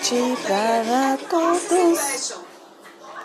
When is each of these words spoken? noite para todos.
noite 0.00 0.36
para 0.46 1.18
todos. 1.28 2.49